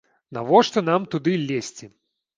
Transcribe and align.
Навошта 0.37 0.83
нам 0.89 1.05
туды 1.13 1.37
лезці? 1.51 1.85